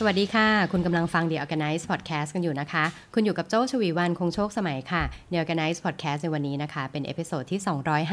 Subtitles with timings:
[0.00, 7.60] สวัสดีค่ะ คุณกำลังฟัง The Organize Podcast กันอยู่นะคะ คุณอยู่กับโจ้ชวีวันคงโชคสมัยค่ะ The Organize Podcast ในวันนี้นะคะ เป็น episode ที่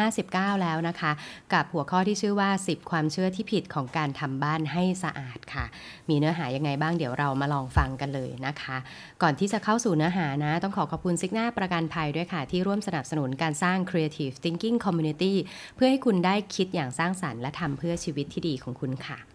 [0.05, 1.11] 259 แล้วนะคะ
[1.53, 5.65] กับหัวข้อที่ชื่อว่า 10 ความเชื่อที่ผิดของการทำบ้านให้สะอาดค่ะ
[6.09, 8.77] มีเนื้อหายังไงบ้างเดี๋ยวเรามาลองฟังกันเลยนะคะ
[9.21, 15.33] ก่อนที่จะเข้าสู่เนื้อหานะ ต้องขอขอบคุณซิกหน้าประกันภัยด้วยค่ะ ที่ร่วมสนับสนุนการสร้าง Creative Thinking Community
[15.75, 19.34] เพื่อให้คุณได้คิดอย่างสร้างสรรค์และทำเพื่อชีวิตที่ดีของคุณค่ะ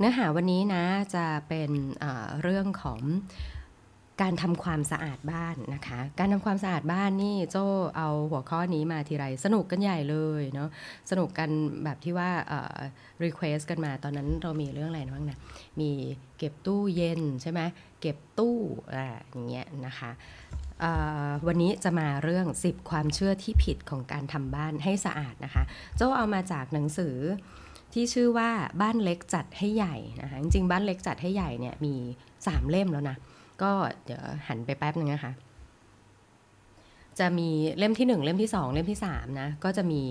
[0.00, 1.70] เนื้อหาวันนี้นะจะเป็น
[2.42, 3.00] เรื่องของ
[4.22, 7.56] การทำความสะอาดบ้านนะคะ การทำความสะอาดบ้านนี่โจ
[7.96, 10.68] เอาหัวข้อนี้มาทีไรสนุกกันใหญ่เลยเนาะ
[11.10, 11.50] สนุกกัน
[11.84, 12.76] แบบที่ว่าเอ่อ
[13.24, 15.38] request กันมาตอนนั้นเรามีเรื่องอะไรบ้างนะ
[15.80, 15.90] มี
[16.38, 17.60] เก็บตู้เย็นใช่ไหม
[18.00, 18.56] เก็บตู้
[18.94, 20.10] อ่าอย่างเงี้ยนะคะ
[21.46, 25.64] วันนี้จะมาเรื่อง 10 ความเชื่อที่ผิดของการทำบ้านให้สะอาดนะคะ
[25.96, 27.16] โจเอามาจากหนังสือ
[27.92, 28.50] ที่ชื่อว่า
[28.82, 31.94] บ้านเล็กจัดให้ใหญ่นะคะจริงๆบ้านเล็กจัดให้ใหญ่เนี่ยมี
[32.46, 33.16] สามเล่มแล้วนะ
[33.62, 33.70] ก็
[34.04, 35.32] เดี๋ยวหันไปแป๊บนึงนะคะ
[37.18, 40.02] จะมีเล่มที่หนึ่งเล่มที่สองเล่มที่สามนะก็จะมี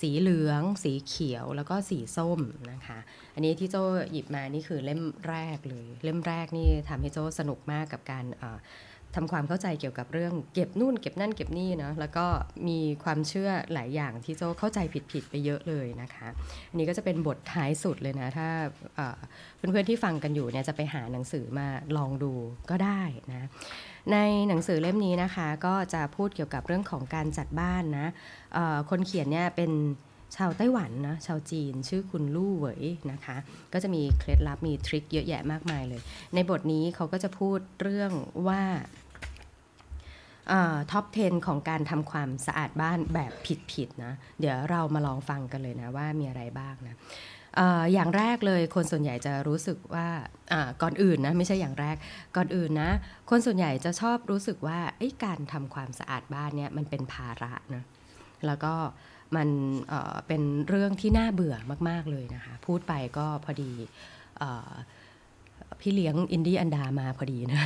[0.00, 2.40] สีเหลือง สีเขียวแล้วก็สีส้ม
[2.72, 2.98] นะคะ
[3.34, 3.76] อันนี้ที่โจ
[4.12, 8.24] หยิบมานี่คือเล่มแรกเลย เล่มแรกนี่ทำให้โจสนุกมากกับการ
[9.16, 12.26] ทำความเข้าใจเกี่ยวกับเรื่องเก็บนู่นเก็บนั่นเก็บนี่เนาะแล้วก็
[12.68, 14.78] มีความเชื่อหลายอย่างที่โจเข้าใจ
[15.12, 16.28] ผิดๆไปเยอะเลยนะคะ
[16.70, 18.48] อันนี้ก็จะเป็นบทท้ายสุดเลยนะ ถ้า
[19.56, 22.32] เพื่อนๆที่ฟังกันอยู่เนี่ยจะไปหาหนังสือมาลองดู
[22.70, 23.48] ก็ได้นะ
[24.12, 24.16] ใน
[24.48, 28.08] หนังสือเล่มนี้นะคะ ก็จะพูดเกี่ยวกับเรื่องของการจัดบ้านนะ
[28.90, 29.70] คนเขียนเนี่ยเป็น
[30.36, 33.36] ชาวไต้หวันนะชาวจีนชื่อคุณลู่เหวยนะคะ
[33.72, 36.00] ก็จะมีเคล็ดลับมีทริคเยอะแยะมากมายเลย
[36.34, 38.12] ในบทนี้เขาก็จะพูดเรื่อง
[38.48, 38.62] ว่า
[40.90, 43.32] ท็อป 10 ของการทำความสะอาดบ้านแบบ
[43.72, 46.96] ผิดๆนะ เดี๋ยวเรามาลองฟังกันเลยนะว่ามีอะไรบ้างนะ
[47.92, 50.08] อย่างแรกเลยคนส่วนใหญ่จะรู้สึกว่า
[50.82, 51.96] ก่อนอื่นนะไม่ใช่อย่างแรก
[52.36, 52.90] ก่อนอื่นนะ
[53.30, 54.78] คนส่วนใหญ่จะชอบรู้สึกว่า
[55.24, 57.82] การทำความสะอาดบ้านเนี่ยมันเป็นภาระนะ
[58.46, 58.74] แล้วก็
[59.36, 59.48] มัน
[59.88, 61.56] เเป็นเรื่องที่น่าเบื่อ
[61.88, 63.72] มาก ๆ เลยนะคะ พูดไปก็พอดี
[65.80, 67.60] พี่เลี้ยงอินดี้อันดามาพอดีนะ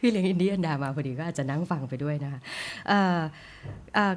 [0.00, 2.40] พี่เลี้ยงอินดี้อันดามาพอดีก็อาจจะนั่งฟังไปด้วยนะคะ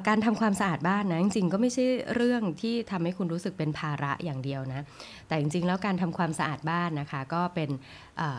[0.08, 1.84] การทำความสะอาดบ้านนะจริงๆก็ไม่ใช่
[2.14, 4.80] เรื่องที่ทำให้คุณรู้สึกเป็นภาระอย่างเดียวนะ
[5.28, 7.70] แต่จริงๆแล้วการทำความสะอาดบ้านนะคะ ก็เป็น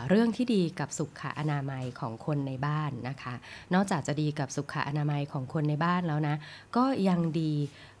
[0.08, 3.34] เรื่องที่ดีกับสุขอนามัยของคนในบ้านนะคะ
[3.74, 6.36] นอกจากจะดีกับสุขอนามัยของคนในบ้านแล้วนะ
[6.76, 7.52] ก็ยังดี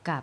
[0.08, 0.22] กับ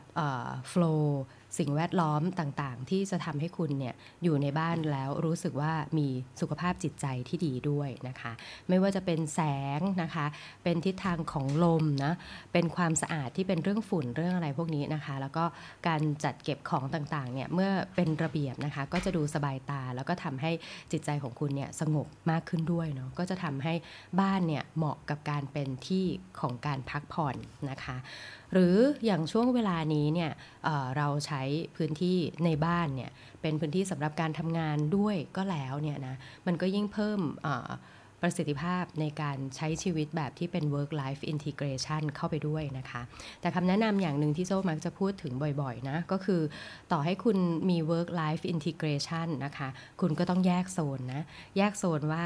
[0.70, 1.22] โฟล์
[1.58, 6.08] สิ่งแวดล้อมต่างๆ ที่จะทำให้คุณเนี่ยอยู่ในบ้านแล้วรู้สึกว่ามี
[6.42, 8.32] สุขภาพจิตใจที่ดีด้วยนะคะ
[8.70, 9.42] ไม่ว่าจะเป็นแส
[9.78, 10.26] งนะคะ
[10.64, 12.14] เป็นทิศทางของลมนะ
[12.54, 15.44] เป็นความสะอาดที่เป็นเรื่องฝุ่นเรื่องอะไรพวกนี้นะคะ แล้วก็
[15.88, 20.52] การจัดเก็บของต่างๆเนี่ยเมื่อเป็นระเบียบนะคะ ก็จะดูสบายตาแล้วก็ทำให้
[20.92, 23.74] จิตใจของคุณเนี่ยสงบมากขึ้นด้วยเนาะก็จะทำให้
[24.20, 26.06] บ้านเนี่ยเหมาะกับการเป็นที่
[26.40, 27.36] ของการพักผ่อน
[27.70, 27.98] นะคะ
[28.54, 28.76] หรือ
[29.06, 30.32] อย่างช่วงเวลานี้เนี่ย
[30.64, 31.42] เเราใช้
[31.76, 36.16] พื้นที่ในบ้านเนี่ยเป็นพื้นที่สำหรับการทำงานด้วยก็แล้วเนี่ยนะ
[36.48, 37.20] มันก็ยิ่งเพิ่ม
[38.22, 43.02] ประสิทธิภาพในการใช้ชีวิตแบบที่เป็น work life integration เข้าไปด้วยนะคะ
[43.42, 46.42] แต่คำแนะนำอย่างหนึ่งที่โจมักจะพูดถึงบ่อยๆนะ ก็คือ
[46.92, 47.38] ต่อให้คุณ
[47.70, 49.70] มี work life integration นะคะ
[50.02, 51.24] คุณก็ต้องแยกโซนนะ
[51.58, 52.24] แยกโซนว่า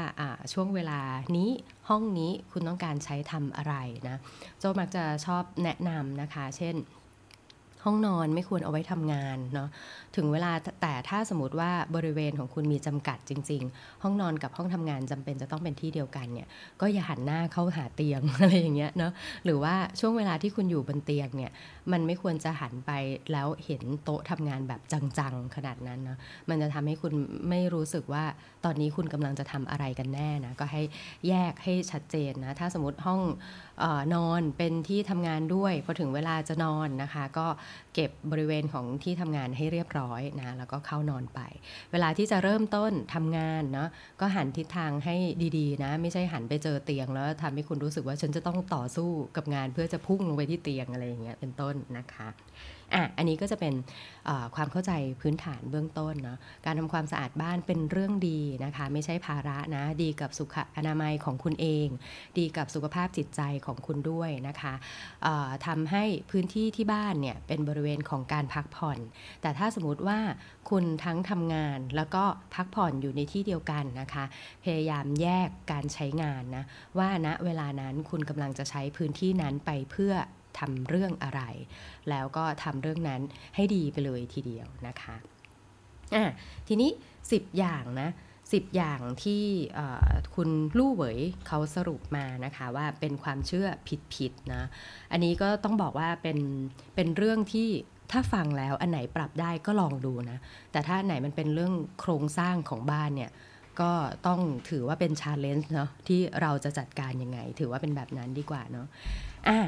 [0.52, 1.00] ช่วงเวลา
[1.36, 1.50] นี้
[1.88, 3.74] ห้องนี้คุณต้องการใช้ทำอะไร
[4.08, 4.16] นะ
[4.58, 6.76] โจมักจะชอบแนะนำนะคะ เช่น
[7.86, 9.68] ห้องนอนไม่ควรเอาไว้ทำงานเนาะ
[10.16, 10.52] ถึงเวลา
[10.82, 16.48] แต่ถ้าสมมติว่าบริเวณของคุณมีจำกัดจริง ๆ ห้องนอนกับห้องทำงานจำเป็นจะต้องเป็นที่เดียวกันเนี่ย
[16.80, 19.12] ก็อย่าหันหน้าเข้าหาเตียงอะไรอย่างเงี้ยเนาะ
[19.44, 21.52] หรือว่าช่วงเวลาที่คุณอยู่บนเตียงเนี่ย
[21.92, 22.90] มันไม่ควรจะหันไป
[23.32, 27.12] แล้วเห็นโต๊ะทำงานแบบจังๆขนาดนั้นเนาะมันจะทำให้คุณ
[27.50, 28.24] ไม่รู้สึกว่า
[28.64, 30.82] ตอนนี้คุณกำลังจะทำอะไรกันแน่นะก็ให้
[31.28, 33.20] แยกให้ชัดเจนนะถ้าสมมติห้อง
[34.14, 37.46] นอนเป็นที่ทำงานด้วยพอถึงเวลาจะนอนนะคะ ก็
[37.94, 41.40] เก็บบริเวณของที่ทำงานให้เรียบร้อยนะแล้วก็เข้านอนไป
[41.92, 43.88] เวลาที่จะเริ่มต้นทำงานเนาะ
[44.20, 45.16] ก็หันทิศทางให้
[45.58, 52.28] ดีๆนะ ไม่ใช่หันไปเจอเตียง แล้วทำให้คุณรู้สึกว่าฉันจะต้องต่อสู้กับงานเพื่อจะพุ่งลงไปที่เตียงอะไรอย่างเงี้ยเป็นต้นนะคะ
[52.94, 53.74] อะอันนี้ก็จะเป็น
[54.54, 61.88] ความเข้าใจพื้นฐานเบื้องต้นเนาะการทำความสะอาดบ้านเป็นเรื่องดีนะคะ ไม่ใช่ภาระนะ ดีกับสุขอนามัยของคุณเอง
[62.38, 64.74] ดีกับสุขภาพจิตใจของคุณด้วยนะคะ
[65.66, 68.98] ทำให้พื้นที่ที่บ้านเนี่ยเป็นบริเวณของการพักผ่อน
[69.42, 70.18] แต่ถ้าสมมติว่า
[70.70, 72.24] คุณทั้งทำงานแล้วก็
[72.54, 74.24] พักผ่อนอยู่ในที่เดียวกันนะคะ
[74.64, 76.64] พยายามแยกการใช้งานนะ
[76.98, 80.12] ว่าณนะเวลานั้นคุณกำลังจะใช้พื้นที่นั้นไปเพื่อ
[80.60, 81.42] ทำเรื่องอะไร
[82.10, 83.20] แล้วก็ทำเรื่องนั้น
[83.54, 85.16] ให้ดีไปเลยทีเดียวนะคะ
[86.14, 86.24] อะ
[86.68, 86.90] ทีนี้
[87.24, 88.10] 10 อย่างนะ
[88.52, 89.44] สิบอย่างที่
[90.34, 90.48] คุณ
[90.78, 93.68] ลู่เหวยเขาสรุปมานะคะว่าเป็นความเชื่อ
[94.14, 94.62] ผิดๆนะ
[95.12, 96.38] อันนี้ก็ต้องบอกว่าเป็น
[96.94, 97.68] เป็นเรื่องที่
[98.12, 100.38] ถ้าฟังแล้วอันไหนปรับได้ก็ลองดูนะ
[100.72, 103.30] แต่ถ้าไหนมันเป็นเรื่องโครงสร้างของบ้านเนี่ย
[103.80, 103.92] ก็
[104.26, 108.86] ต้องถือว่าเป็นชาเลนจ์เนาะที่เราจะจัดการยังไง ถือว่าเป็นแบบนั้นดีกว่าเนาะ
[109.48, 109.58] อะ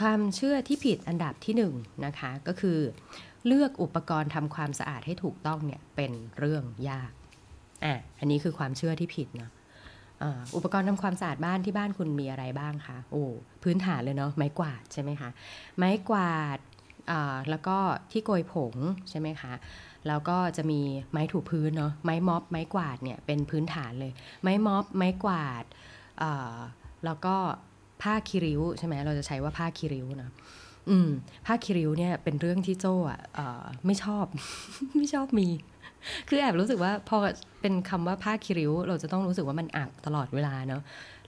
[0.00, 1.62] ความเชื่อที่ผิดอันดับที่1น
[2.06, 2.78] นะคะก็คือ
[3.46, 7.12] เลือกอุปกรณ์ทำความสะอาดให้ถูกต้องเนี่ยเป็นเรื่องยาก
[7.84, 9.50] อะอันนี้คือความเชื่อที่ผิดเนาะ
[10.56, 13.24] อุปกรณ์ทำความสะอาดบ้านที่บ้านคุณมีอะไรบ้างคะ โอ้
[13.62, 15.30] พื้นฐานเลยเนาะ ไม้กวาดใช่ไหมคะ
[15.78, 16.58] ไม้กวาด
[17.50, 17.78] แล้วก็
[18.12, 18.74] ที่โกยผง
[19.10, 19.52] ใช่ไหมคะ
[20.06, 20.80] แล้วก็จะมี
[21.10, 24.12] ไม้ถูพื้นเนาะ ไม้ม็อบ ไม้กวาดเนี่ยเป็นพื้นฐานเลย
[24.42, 25.64] ไม้ม็อบ ไม้กวาด
[27.04, 27.36] แล้วก็
[28.02, 30.30] ผ้าคิริ้วใช่ไหมเราจะใช้ว่าผ้าคิริ้วนะ
[30.90, 31.08] อืม
[31.46, 33.20] ผ้าคิริ้วเนี่ยเป็นเรื่องที่โจ้อะ
[33.86, 34.26] ไม่ชอบ
[34.96, 35.48] ไม่ชอบมี
[36.28, 37.18] คือแอบรู้สึกว่าพอ
[37.60, 40.82] เป็นคำว่าผ้าคิริ้ว เราจะต้องรู้สึกว่ามันอับตลอดเวลาเนาะ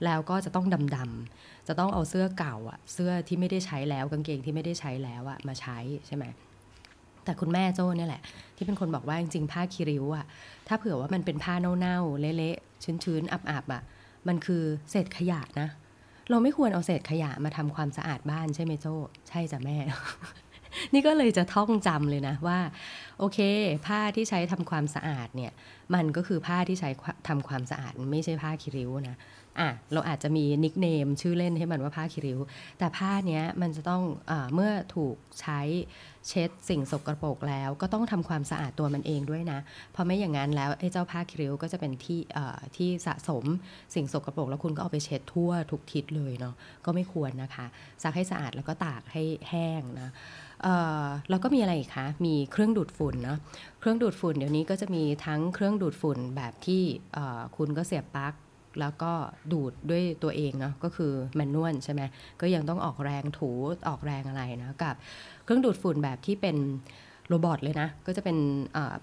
[0.05, 0.65] แล้วก็จะต้อง
[0.95, 5.77] ดำๆจะต้องเอาเสื้อเก่าอะเสื้อที่ไม่ได้ใช้แล้วกางเกงที่ไม่ได้ใช้แล้วอะมาใช้
[6.07, 6.25] ใช่ไหม
[7.25, 8.21] แต่คุณแม่โจ้เนี่ยแหละ
[8.55, 10.25] ที่เป็นคนบอกว่าจริงๆผ้าคิริ้วอะ
[10.67, 13.81] ถ้าเผื่อว่ามันเป็นผ้าเน่าๆเละๆชื้นๆอับๆอะ
[14.27, 15.69] มันคือเศษขยะนะ
[16.31, 18.95] เราไม่ควรเอาเศษขยะมาทำความสะอาดบ้านใช่ไหมโจ้
[19.29, 19.77] ใช่จ้ะแม่
[20.93, 22.59] นี่ก็เลยจะท่องจำเลยนะว่า
[23.21, 23.39] โอเค
[23.87, 25.51] ผ้าที่ใช้ทำความสะอาดเนี่ย
[25.95, 26.89] มันก็คือผ้าที่ใช้
[27.27, 29.17] ทำความสะอาดไม่ใช่ผ้าคิริ้วนะ
[29.59, 32.39] อะเราอาจจะมีนิกเนมชื่อเล่นให้มันว่าผ้าคิริ้ว
[32.77, 35.59] แต่ผ้าเนี้ยมันจะต้องอเมื่อถูกใช้
[36.27, 39.59] เช็ดสิ่งสกรปรกแล้ว ก็ต้องทำความสะอาดตัวมันเองด้วยนะ
[39.91, 42.19] เพราะไม่อย่างนั้นแล้วไอ้เจ้าผ้าคิริ้วก็จะเป็นที่
[42.75, 43.43] ที่สะสม
[43.95, 47.65] สิ่งสกรปรกแล้วคุณก็เอาไปเช็ดทั่วทุกทิศเลยเนาะก็ไม่ควรนะคะ
[48.03, 50.09] ซักให้สะอาดแล้วก็ตากให้แห้งนะ
[51.29, 53.37] แล้วก็มีอะไรอีกคะมีเครื่องดูดฝุ่นเนาะ
[53.79, 56.83] เครื่องดูดฝุ่นเดี๋ยวนี้ก็จะมีทั้งเครื่องดูดฝุ่นแบบที่
[57.57, 58.33] คุณก็เสียบปลั๊ก
[58.79, 59.11] แล้วก็
[59.51, 62.01] ดูดด้วยตัวเองเนาะก็คือแมนนวลใช่ไหม
[62.41, 63.51] ก็ยังต้องออกแรงถู
[63.89, 64.95] ออกแรงอะไรนะกับ
[65.43, 66.57] เครื่องดูดฝุ่นแบบที่เป็น
[67.31, 68.37] โรบอทเลยนะ ก็จะเป็น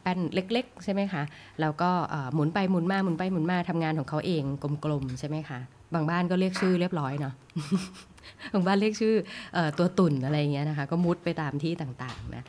[0.01, 1.23] แป้นเล็กๆ ใช่ไหมคะ
[1.61, 1.91] แล้วก็
[2.35, 4.43] หมุนไปหมุนมาหมุนไปหมุนมาทำงานของเขาเอง
[4.85, 5.59] กลมๆ ใช่ไหมคะ
[5.95, 7.35] บางบ้านก็เรียกชื่อเรียบร้อยเนาะ
[8.53, 9.15] บางบ้านเรียกชื่อ
[9.79, 12.45] ตัวตุ่นอะไรเงี้ยนะคะ ก็มุดไปตามที่ต่างๆนะ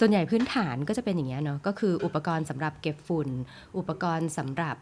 [0.00, 3.28] ส่วนใหญ่พื้นฐานก็จะเป็นอย่างเงี้ยเนาะก็คืออุปกรณ์สำหรับเก็บฝุ่น
[3.78, 4.76] อุปกรณ์สำหรับ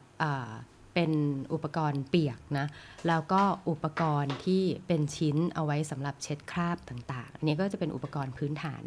[0.95, 1.13] เป็น
[1.53, 2.67] อุปกรณ์เปียกนะ
[3.09, 8.83] แล้วก็อุปกรณ์ที่เป็นชิ้นเอาไว้สำหรับเช็ดคราบต่างๆอันนี้ก็จะเป็นอุปกรณ์พื้นฐาน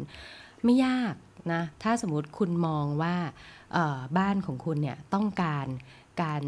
[0.64, 1.14] ไม่ยาก
[1.52, 3.16] นะถ้าสมมติคุณมองว่า
[4.18, 5.66] บ้านของคุณเนี่ยต้องการ
[6.22, 6.42] การ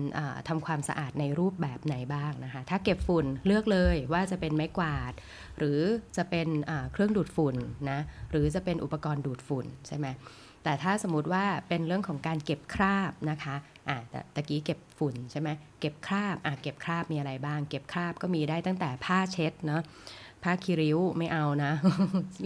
[0.48, 5.12] ทำความสะอาดในรูปแบบไหนบ้างนะคะ ถ้าเก็บฝุ่นเลือกเลยว่าจะเป็นไม้กวาด
[5.58, 5.80] หรือ
[6.16, 6.48] จะเป็น
[6.92, 7.56] เครื่องดูดฝุ่น
[7.90, 10.06] นะหรือจะเป็นอุปกรณ์ดูดฝุ่นใช่ไหม
[10.64, 13.56] แต่ถ้าสมมติว่าเป็นเรื่องของการเก็บคราบนะคะ
[13.88, 15.48] อะแต่ตะกี้เก็บฝุ่นใช่ไหม
[15.80, 19.82] เก็บคราบอะเก็บคราบมีอะไรบ้าง เก็บคราบก็มีได้ตั้งแต่ผ้าเช็ดเนาะ
[20.46, 21.72] ผ้าคิริ้วไม่เอานะ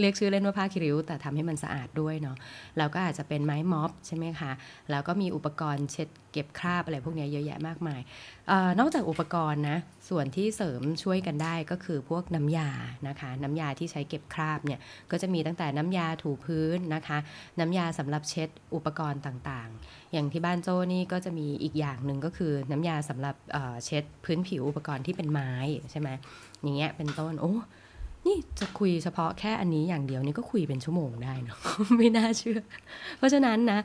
[0.01, 2.37] เรียกชื่อเล่นว่าผ้าคิริ้ว แต่ทำให้มันสะอาดด้วยเนาะ
[2.79, 4.53] แล้วก็อาจจะเป็นไม้ม็อบใช่ไหมคะ
[4.91, 8.01] แล้วก็มีอุปกรณ์เช็ดเก็บคราบอะไรพวกนี้เยอะแยะมากมาย
[8.51, 12.71] ออนอกจากอุปกรณ์นะส่วนที่เสริมช่วยกันได้ก็คือพวกน้ำยา
[13.09, 14.81] นะคะ น้ำยาที่ใช้เก็บคราบเนี่ย
[15.11, 17.19] ก็จะมีตั้งแต่น้ำยาถูพื้นนะคะ
[17.61, 23.37] น้ำยาสำหรับเช็ดอุปกรณ์ต่างๆ อย่างที่บ้านโจ้นี่ก็จะมีอีกอย่างหนึ่งก็คือน้ำยาสำหรับ
[23.85, 25.53] เช็ดพื้นผิวอุปกรณ์ที่เป็นไม้
[25.91, 26.09] ใช่ไหม
[26.63, 27.55] อย่างเงี้ยเป็นต้นโอ้
[28.27, 31.59] นี่จะคุยเฉพาะแค่อันนี้อย่างเดียวนี่ก็คุยเป็นชั่วโมงได้เนาะ
[31.97, 32.61] ไม่น่าเชื่อ
[33.19, 33.81] เพราะฉะนั้นนะ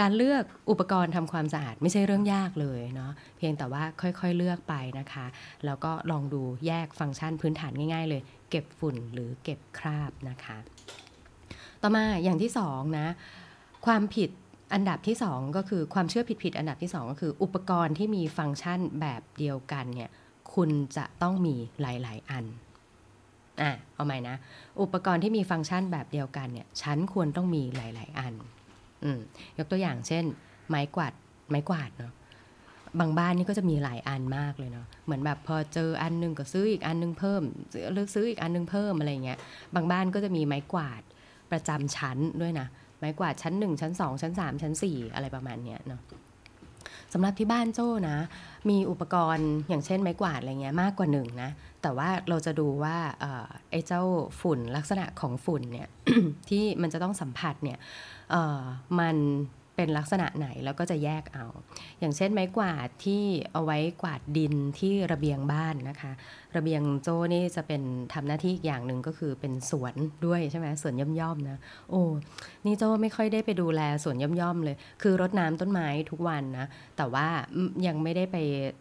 [0.00, 5.26] การเลือกอุปกรณ์ทำความสะอาดไม่ใช่เรื่องยากเลยเนาะเพียงแต่ว่าค่อยๆเลือกไปนะคะ
[5.64, 10.58] แล้วก็ลองดูแยกฟังก์ชันพื้นฐานง่าย ๆ เลย เก็บฝุ่นหรือเก็บคราบนะคะ
[11.82, 13.06] ต่อมาอย่างที่สองนะ
[13.86, 14.30] ความผิด
[14.74, 20.10] อันดับที่สองก็คือความเชื่อผิดๆอันดับที่สองก็คือ อุปกรณ์ที่มีฟังก์ชันแบบเดียวกันเนี่ย
[20.54, 22.44] คุณจะต้องมีหลาย ๆ อัน
[23.62, 24.36] อะเอาใหม่นะ
[24.82, 28.34] อุปกรณ์ที่มีฟังก์ชันแบบเดียวกันเนี่ยฉันควรต้องมีหลาย ๆ อัน
[29.04, 29.20] อืม
[29.58, 30.24] ยกตัวอย่างเช่น
[30.68, 31.12] ไม้กวาด
[31.50, 32.12] ไม้กวาดเนาะ
[33.00, 37.42] บางบ้านนี่ก็จะมีหลายอันมากเลยเนาะเหมือนแบบพอเจออันนึงก็ซื้ออีกอันนึงเพิ่ม
[37.94, 39.38] เลือกซื้ออีกอันนึงเพิ่มอะไรเงี้ย
[39.74, 41.02] บางบ้านก็จะมีไม้กวาด
[41.50, 42.66] ประจำชั้นด้วยนะ
[42.98, 46.00] ไม้กวาดชั้น 1 ชั้น 2 ชั้น 3 ชั้น 4 อะไรประมาณเนี้ยเนาะ
[47.12, 48.18] สำหรับที่บ้านโจ้นะ
[48.70, 51.50] มีอุปกรณ์อย่างเช่นไม้กวาดอะไรเงี้ยมากกว่าหนึ่งนะ
[51.82, 52.96] แต่ว่าเราจะดูว่า
[53.70, 54.02] ไอ้เจ้า
[54.40, 55.88] ฝุ่นลักษณะของฝุ่นเนี่ย
[56.48, 57.78] ที่มันจะต้องสัมผัสเนี่ย
[59.00, 59.16] มัน
[59.76, 61.46] เป็นลักษณะไหนแล้วก็จะแยกเอา
[62.00, 63.22] อย่างเช่นไม้กวาดที่
[63.52, 66.12] เอาไว้กวาดดินที่ระเบียงบ้านนะคะ
[66.56, 69.94] ระเบียงโจ้นี่จะเป็นทำหน้าที่อีกอย่างหนึ่งก็คือเป็นสวน
[70.26, 71.58] ด้วยใช่ไหมสวนย่อมๆนะ
[71.90, 72.02] โอ้
[72.64, 77.26] นี่โจ้ไม่ค่อยได้ไปดูแลสวนย่อมๆเลย คือรดน้ำต้นไม้ทุกวันนะ แต่ว่า
[77.86, 78.36] ยังไม่ได้ไป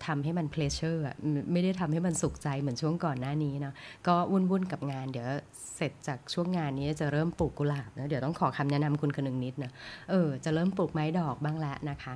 [0.06, 1.04] ทำให้มันเพลชเชอร์
[1.52, 3.74] ไม่ได้ทำให้มันสุขใจเหมือนช่วงก่อนหน้านี้เนาะ
[4.08, 5.30] ก็วุ่นๆกับงานเดี๋ยว
[5.76, 9.72] เสร็จจากช่วงงานนี้จะเริ่มปลูกกุหลาบนะเดี๋ยวต้องขอคำแนะนำคุณคนหนึ่งนิดนะ
[10.10, 12.14] เออจะเริ่มปลูกไม้ดอกบ้างแล้วนะคะ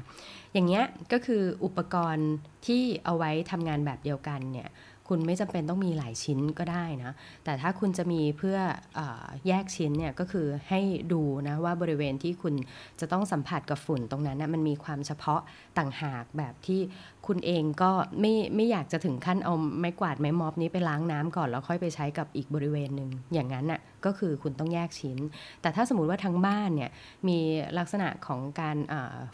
[0.53, 2.29] อย่างเงี้ยก็คืออุปกรณ์
[2.65, 4.69] ที่เอาไว้ทำงานแบบเดียวกันเนี่ย
[5.13, 7.11] คุณไม่จำเป็นต้องมีหลายชิ้นก็ได้นะ
[7.43, 8.57] แต่ถ้าคุณจะมีเพื่อ
[8.99, 9.01] อ
[9.47, 10.81] แยกชิ้นเนี่ยก็คือให้
[11.13, 12.53] ดูนะว่าบริเวณที่คุณ
[12.99, 15.41] จะต้องสัมผัสกับฝุ่นตรงนั้นนะมันมีความเฉพาะ
[15.77, 16.81] ต่างหากแบบที่
[17.27, 25.17] คุณเองก็ไม่ไม่อยากจะถึงขั้นเอาไม้กวาดไม้มอบนี้ไปล้างน้ำก่อนแล้วค่อยไปใช้กับอีกบริเวณหนึ่งอย่างนั้นน่ะ ก็คือคุณต้องแยกชิ้น
[25.61, 26.91] แต่ถ้าสมมติว่าทั้งบ้านเนี่ย
[27.27, 27.37] มี
[27.79, 28.77] ลักษณะของการ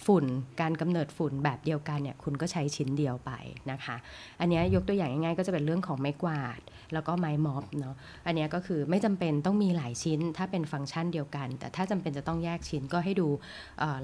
[0.05, 0.25] ฝุ่น
[0.61, 3.31] การกำเนิดฝุ่นแบบเดียวกันเนี่ยคุณก็ใช้ชิ้นเดียวไป
[3.71, 3.95] นะคะ
[4.39, 6.59] อันนี้ยกตัวอย่างง่ายๆก็จะเป็นเรื่องของไม้กวาด
[6.93, 7.95] แล้วก็ไม้ม็อบเนาะ
[8.25, 13.27] อันนี้ก็คือไม่จำเป็นต้องมีหลายชิ้น ถ้าเป็นฟังก์ชันเดียวกัน แต่ถ้าจำเป็นจะต้องแยกชิ้นก็ให้ดู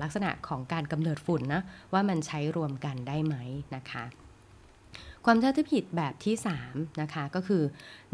[0.04, 1.62] ลักษณะของการกำเนิดฝุ่นนะ
[1.94, 3.36] ว่ามันใช้รวมกันได้ไหม
[3.76, 4.06] นะคะ
[5.26, 6.36] ความเข้าใจผิดแบบที่
[6.68, 7.64] 3นะคะก็คือ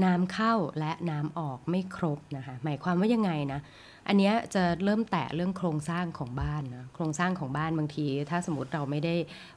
[0.03, 3.61] น้ำเข้าและน้ำออกไม่ครบนะคะหมายความว่ายังไงนะ
[4.07, 9.15] อันนี้จะเริ่มแตะเรื่องโครงสร้างของบ้านนะโครงสร้างของบ้านบางที ถ้าสมมติเราไม่ได้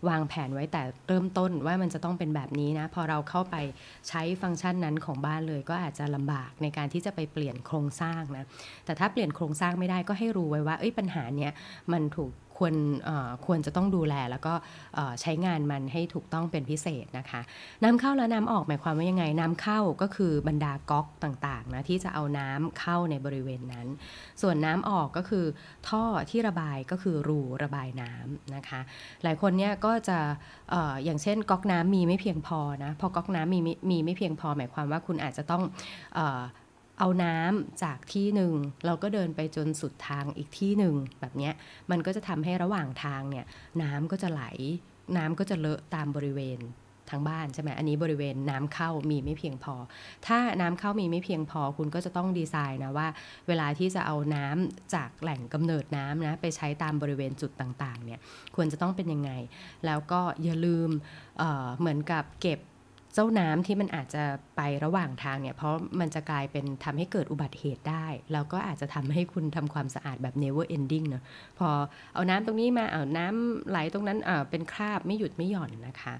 [0.08, 3.56] วางแผนไว้แต่เริ่มต้นว่ามันจะต้องเป็นแบบนี้นะพอเราเข้าไป
[4.08, 8.44] ใช้ฟังก์ชันนั้นของบ้านเลย ก็อาจจะลำบากในการที่จะไปเปลี่ยนโครงสร้างนะ
[8.84, 11.52] แต่ถ้าเปลี่ยนโครงสร้างไม่ได้ก็ให้รู้ไว้ว่าเอ้ยปัญหาเนี้ย
[11.92, 12.30] มันถูก
[12.62, 12.74] ควร
[13.46, 14.54] ควรจะต้องดูแลแล้วก็
[15.20, 17.40] ใช้งานมันให้ถูกต้องเป็นพิเศษนะคะ
[17.82, 23.86] น้ำเข้าและน้ำออกหมายความว่ายังไง น้ำเข้าก็คือบรรดาก๊อกต่างๆนะที่จะเอาน้ำเข้าในบริเวณนั้น
[24.42, 25.44] ส่วนน้ำออกก็คือ
[25.88, 28.80] ท่อที่ระบายก็คือรูระบายน้ำนะคะ
[29.22, 30.18] หลายคนเนี่ยก็จะ
[30.72, 33.58] ออย่างเช่นก๊อกน้ำมีไม่เพียงพอนะพอก๊อกน้ำมี
[33.90, 35.62] มีไม่เพียงพอ หมายความว่าคุณอาจจะต้อง
[36.98, 38.52] เอาน้ำจากที่หนึ่ง
[38.86, 41.50] เราก็เดินไปจนสุดทางอีกที่หนึ่งแบบนี้
[41.90, 43.46] มันก็จะทำให้ระหว่างทางเนี่ย
[43.82, 44.42] น้ำก็จะไหล
[45.16, 46.60] น้ำก็จะเลอะตามบริเวณ
[47.10, 49.74] ทางบ้านใช่ไหมอันนี้บริเวณน้ำเข้ามีไม่เพียงพอ
[50.26, 53.08] ถ้าน้ำเข้ามีไม่เพียงพอคุณก็จะต้องดีไซน์นะว่า
[53.48, 58.20] เวลาที่จะเอาน้ำจากแหล่งกำเนิดน้ำนะไปใช้ตามบริเวณจุดต่างๆเนี่ย
[58.56, 59.30] ควรจะต้องเป็นยังไง
[59.86, 60.90] แล้วก็อย่าลืม
[61.38, 62.60] เเหมือนกับเก็บ
[63.14, 64.24] เจ้าน้ำที่มันอาจจะ
[64.56, 71.22] ไประหว่างทางเนี่ย เพราะมันจะกลายเป็นทำให้เกิดอุบัติเหตุได้ แล้วก็อาจจะทำให้คุณทำความสะอาดแบบ never ending เนาะ
[71.58, 71.68] พอ
[72.14, 74.18] เอาน้ำตรงนี้มาเอาน้ำไหลตรงนั้น
[74.50, 76.14] เป็นคราบไม่หยุดไม่หย่อนนะคะ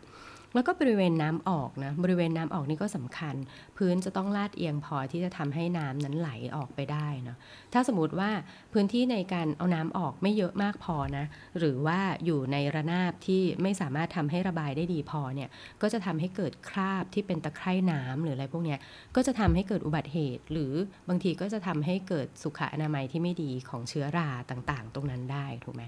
[0.54, 3.35] แล้วก็บริเวณน้ำออกนะบริเวณน้ำออกนี่ก็สำคัญ
[3.76, 7.37] พื้นจะต้องลาดเอียงพอที่จะทำให้น้ำนั้นไหลออกไปได้เนาะ
[7.73, 8.30] ถ้าสมมติว่า
[8.73, 11.25] พื้นที่ในการเอาน้ำออกไม่เยอะมากพอนะ
[11.59, 15.49] หรือว่าอยู่ในระนาบที่ไม่สามารถทำให้ระบายได้ดีพอเนี่ย
[15.82, 18.76] ก็จะทำให้เกิดคราบที่เป็นตะไคร่น้ำหรืออะไรพวกนี้
[19.16, 20.73] ก็จะทำให้เกิดอุบัติเหตุ หรือ
[21.09, 25.82] บางทีก็จะทำให้เกิดสุขอนามัยที่ไม่ดีของเชื้อราต่างๆ ตรงนั้นได้ถูกไหม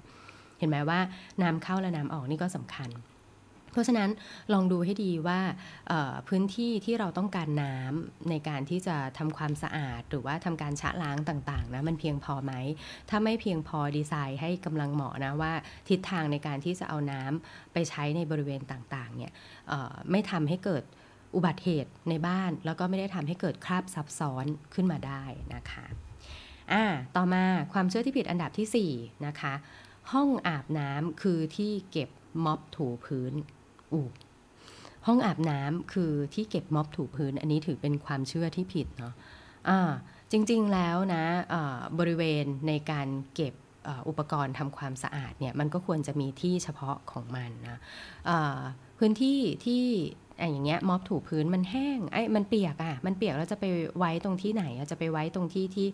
[0.58, 1.00] เห็นไหมว่า
[1.42, 2.90] น้ำเข้าและน้ำออกนี่ก็สำคัญ
[3.74, 4.10] เพราะฉะนั้น
[4.52, 5.40] ลองดูให้ดีว่า
[6.28, 12.52] พื้นที่ที่เราต้องการน้ำในการที่จะทำความสะอาด หรือว่าทำการชะล้างต่างๆนะมันเพียงพอไหม
[13.10, 15.52] ถ้าไม่เพียงพอดีไซน์ให้กำลังเหมาะนะว่า
[15.88, 19.32] ทิศทางในการที่จะเอาน้ำไปใช้ในบริเวณต่างๆเนี่ย
[20.10, 20.82] ไม่ทำให้เกิด
[21.36, 25.86] อุบัติเหตุในบ้าน แล้วก็ไม่ได้ทำให้เกิดคราบซับซ้อนขึ้นมาได้นะคะ
[26.72, 26.84] อ่า
[27.16, 29.54] ต่อมาความเชื่อที่ผิดอันดับที่4นะคะ
[30.12, 32.10] ห้องอาบน้ำคือที่เก็บ
[32.44, 33.32] ม็อบถูพื้น
[33.94, 34.02] อู
[35.06, 39.92] ห้องอาบน้ำคือที่เก็บม็อบถูพื้น อันนี้ถือเป็นความเชื่อที่ผิดเนาะะ
[40.32, 41.24] จริงๆแล้วนะ
[41.98, 43.54] บริเวณในการเก็บ
[44.08, 47.78] อุปกรณ์ทำความสะอาดเนี่ยมันก็ควรจะมีที่เฉพาะของมันนะ
[48.98, 49.84] พื้นที่ที่
[50.52, 53.64] อย่างเงี้ยม็อบถูพื้นมันแห้งไอ้มันเปียกอะ่ะมันเปียกแล้วจะไป
[53.98, 55.86] ไว้ตรงที่ไหนจะไปไว้ตรงที่ที่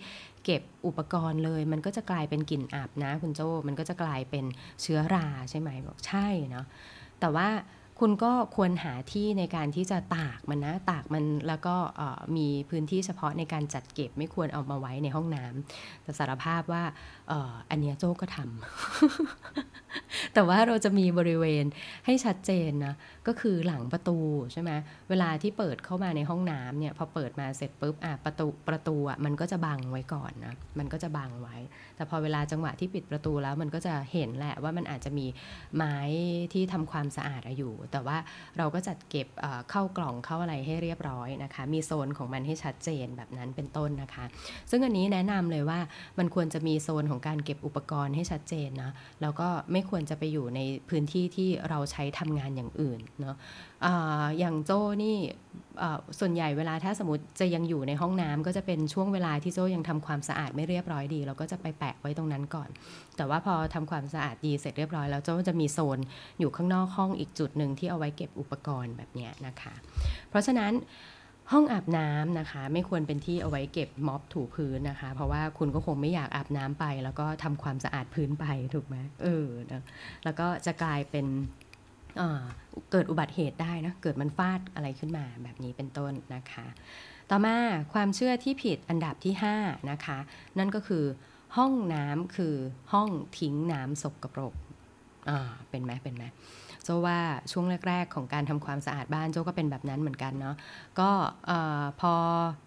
[0.45, 4.45] เก็บอุปกรณ์เลย มันก็จะกลายเป็นกลิ่นอับนะคุณโจมันก็จะกลายเป็น
[4.83, 6.67] เชื้อราใช่ไหมบอกใช่เนาะ
[7.21, 7.49] แต่ว่า
[8.01, 11.77] คุณก็ควรหาที่ในการที่จะตากมันนะตากมันแล้วก็
[12.37, 16.83] มีพื้นที่เฉพาะในการจัดเก็บไม่ควรเอามาไว้ในห้องน้ำแต่สารภาพว่า
[17.71, 21.65] อันเนี้ยโจ้ก็ทำแต่ว่าเราจะมีบริเวณ
[22.07, 22.95] ให้ชัดเจนนะ
[23.27, 24.19] ก็คือหลังประตู
[24.53, 24.71] ใช่ไหม
[25.11, 31.57] เวลาที่เปิดเข้ามาในห้องน้ำเนี่ยพอเปิดมาเสร็จปุ๊บอะประตูประตูอะมันก็จะบังไว้ก่อนนะมันก็จะบังไว้
[32.01, 35.27] แต่พอเวลาจังหวะที่ปิดประตูแล้วมันก็จะเห็นแหละว่ามันอาจจะมี
[35.77, 35.97] ไม้
[36.53, 38.17] ที่ทำความสะอาดอยู่ แต่ว่า
[38.59, 39.29] เราก็จัดเก็บ
[39.71, 44.25] เข้ากล่องเข้าอะไรให้เรียบร้อยนะคะ มีโซนของมันให้ชัดเจนแบบนั้นเป็นต้นนะคะ
[44.71, 45.81] ซึ่งอันนี้แนะนำเลยว่า
[46.19, 48.93] มันควรจะมีโซนของการเก็บอุปกรณ์ให้ชัดเจนนะ
[49.23, 53.37] แล้วก็ไม่ควรจะไปอยู่ในพื้นที่ที่เราใช้ทำงานอย่างอื่นเนาะ
[54.39, 55.17] อย่างโจ้นี่
[56.21, 62.69] ส่วนใหญ่เวลาถ้าสมมติจะยังอยู่ในห้องน้ำก็จะเป็นช่วงเวลาที่โจ้ยังทำความสะอาดไม่เรียบร้อยดี เราก็จะไปแปะไว้ตรงนั้นก่อน
[63.17, 65.99] แต่ว่าพอทำความสะอาดดีเสร็จเรียบร้อยแล้วโจ้จะมีโซน
[66.41, 69.75] อยู่ข้างนอกห้องอีกจุดหนึ่งที่เอาไว้เก็บอุปกรณ์แบบนี้นะคะ
[70.31, 70.73] เพราะฉะนั้น
[71.53, 79.83] ห้องอาบน้ำนะคะ ไม่ควรเป็นที่เอาไว้เก็บม็อบถูพื้นนะคะ เพราะว่าคุณก็คงไม่อยากอาบน้ำไป แล้วก็ทำความสะอาดพื้นไปถูกไหมเออนะ
[80.25, 81.27] แล้วก็จะกลายเป็น
[82.91, 86.67] เกิดอุบัติเหตุได้นะเกิดมันฟาดอะไรขึ้นมาแบบนี้เป็นต้นนะคะ
[87.31, 87.57] ต่อมา
[87.93, 90.19] ความเชื่อที่ผิดอันดับที่5นะคะ
[90.59, 91.05] นั่นก็คือ
[91.57, 92.55] ห้องน้ำคือ
[92.93, 94.55] ห้องทิ้งน้ำสกปรก
[95.29, 96.25] อ่าเป็นไหมเป็นไหม
[96.85, 97.19] โจว่า
[97.53, 100.57] ช่วงแรก ๆ ของการทำความสะอาดบ้านโจก็เป็นแบบนั้นเหมือนกันเนาะ
[101.01, 101.11] ก็
[102.01, 102.13] พอ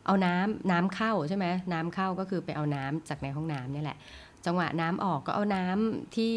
[0.05, 3.97] เอาน้ำน้ำเข้าใช่ไหมน้ำเข้าก็คือไปเอาน้ำจากในห้องน้ำนี่แหละ
[4.45, 6.35] จังหวะน้ำออกก็เอาน้ำที่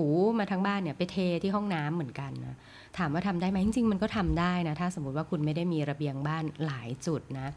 [0.00, 2.56] ถูมาทั้งบ้านเนี่ยไปเทที่ห้องน้ำเหมือนกันนะ
[2.98, 7.48] ถามว่าทำได้ไหมจริงๆ มันก็ทำได้นะ ถ้าสมมติว่าคุณไม่ได้มีระเบียงบ้านหลายจุดนะ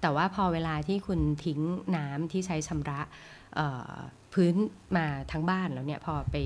[0.00, 1.60] แต่ว่าพอเวลาที่คุณทิ้ง
[1.96, 3.00] น้ำที่ใช้ชำระ
[4.32, 4.54] พื้น
[4.96, 6.36] มาทั้งบ้านแล้วเนี่ยพอไป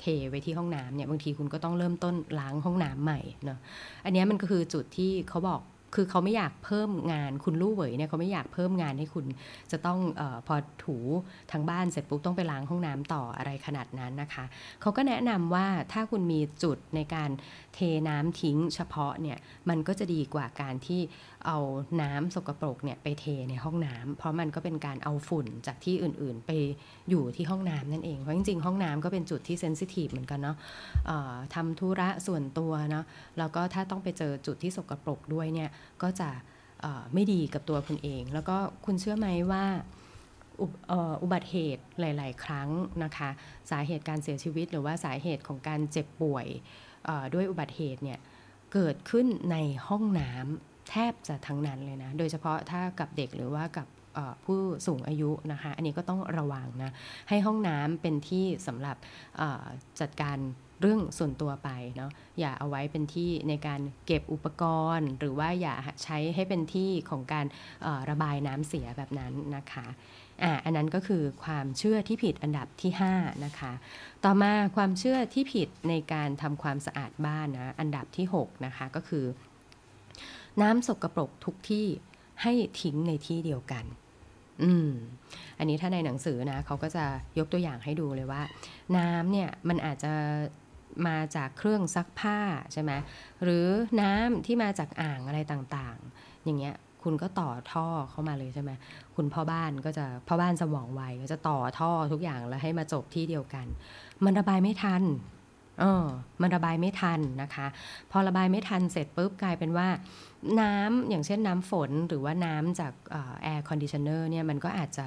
[0.00, 3.58] เทไว้ที่ห้องน้ำเนี่ยบางทีคุณก็ต้องเริ่มต้นล้างห้องน้ำใหม่เนาะ
[4.04, 5.60] อันนี้มันก็คือจุดที่เขาบอก
[5.94, 9.26] คือเขาไม่อยากเพิ่มงานคุณลู่เหวยเนี่ยเขาไม่อยากเพิ่มงานให้คุณ
[9.72, 10.54] จะต้องออพอ
[10.84, 10.96] ถู
[11.52, 14.44] ทางบ้านเสร็จปุ๊บต้องไปล้างห้องน้ำต่ออะไรขนาดนั้นนะคะ
[14.80, 17.30] เขาก็แนะนำว่าถ้าคุณมีจุดในการ
[17.74, 17.78] เท
[18.08, 21.00] น้ำทิ้งเฉพาะเนี่ยมันก็จะดีกว่าการที่
[21.46, 21.58] เอา
[22.02, 26.50] น้ำสกปรกเนี่ยไปเทในห้องน้ำเพราะมันก็เป็นการเอาฝุ่นจากที่อื่นๆ ไป
[27.10, 30.56] อยู่ที่ห้องน้ำนั่นเองเพราะจริงๆ ห้องน้ำก็เป็นจุดที่เซนซิทีฟเหมือนกันเนาะ
[31.54, 33.04] ทำธุระส่วนตัวเนาะ
[33.38, 35.70] แล้วก็ถ้าต้องไปเจอจุดที่สกปรกด้วยเนี่ย
[36.02, 36.30] ก็จะ
[37.14, 38.56] ไม่ดีกับตัวคุณเอง แล้วก็
[38.86, 39.64] คุณเชื่อไหมว่า
[41.22, 42.68] อุบัติเหตุหลาย ๆ ครั้ง
[43.04, 43.30] นะคะ
[43.70, 46.46] สาเหตุการเสียชีวิตหรือว่าสาเหตุของการเจ็บป่วย
[47.34, 48.18] ด้วยอุบัติเหตุเนี่ย
[48.72, 49.56] เกิดขึ้นใน
[49.88, 53.86] ห้องน้ำ แทบจะทั้งนั้นเลยนะ โดยเฉพาะถ้ากับเด็กหรือว่ากับ
[54.44, 56.92] ผู้สูงอายุนะคะ อันนี้ก็ต้องระวังนะ
[57.28, 58.96] ให้ห้องน้ำเป็นที่สำหรับ
[60.00, 60.38] จัดการ
[60.80, 64.62] เรื่องส่วนตัวไปเนาะอย่าเอาไว้เป็นที่ในการเก็บอุปก
[64.96, 65.74] รณ์ หรือว่าอย่า
[66.04, 67.46] ใช้ให้เป็นที่ของการ
[68.10, 69.86] ระบายน้ำเสียแบบนั้นนะคะ
[70.42, 73.72] อ่าอันนั้นก็คือความเชื่อที่ผิดอันดับที่5นะคะ
[74.24, 79.24] ต่อมาความเชื่อที่ผิดในการทำความสะอาดบ้านนะอันดับที่6นะคะก็คือ
[80.62, 81.86] น้ำสกรปรกทุกที่
[82.42, 83.84] ให้ทิ้งในที่เดียวกัน
[84.62, 84.90] อืม
[85.58, 87.04] อันนี้ถ้าในหนังสือนะเขาก็จะ
[87.38, 88.42] ยกตัวอย่างให้ดูเลยว่า
[88.96, 90.12] น้ำเนี่ยมันอาจจะ
[91.06, 92.38] มาจากเครื่องซักผ้า
[92.72, 92.92] ใช่ไหม
[93.42, 93.66] หรือ
[94.00, 98.70] น้ำที่มาจากอ่างอะไรต่างๆ อย่างเงี้ยคุณก็ต่อท่อเข้ามาเลยใช่ไหม
[99.16, 103.66] คุณพ่อบ้านก็จะพ่อบ้านสมองไวก็จะต่อท่อทุกอย่างแล้วให้มาจบที่เดียวกัน
[104.24, 105.02] มันระบายไม่ทัน
[105.80, 106.06] เออ
[106.42, 107.66] มันระบายไม่ทันนะคะ
[108.10, 109.88] พอระบายไม่ทันเสร็จปุ๊บกลายเป็นว่า
[110.60, 112.92] น้ำอย่างเช่นน้ำฝนหรือว่าน้ำจาก
[113.42, 115.06] air conditioner เนี่ยมันก็อาจจะ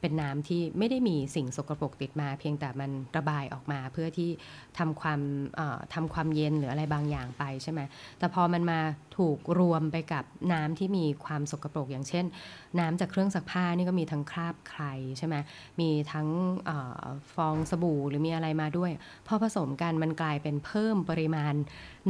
[0.00, 4.30] เป็นน้ำที่ไม่ได้มีสิ่งสกปรกติดมา เพียงแต่มันระบายออกมาเพื่อที่
[4.78, 5.20] ทำความ
[5.94, 7.80] ทำความเย็นหรืออะไรบางอย่างไปใช่ไหม
[8.18, 8.80] แต่พอมันมา
[9.16, 12.24] ถูกรวมไปกับน้ำที่มีความสกปรก อย่างเช่น
[12.80, 14.84] น้ำจากเครื่องซักผ้านี่ก็มีทั้งคราบไคล
[15.18, 15.36] ใช่ไหม
[15.80, 16.28] มีทั้ง
[16.68, 16.70] อ
[17.34, 18.90] ฟองสบู่หรือมีอะไรมาด้วย
[19.26, 21.54] พอผสมกันมันกลายเป็นเพิ่มปริมาณ